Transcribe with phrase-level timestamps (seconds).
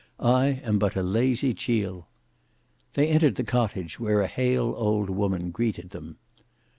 [0.19, 2.07] "I am but a lazy chiel."
[2.95, 6.17] They entered the cottage, where a hale old woman greeted them.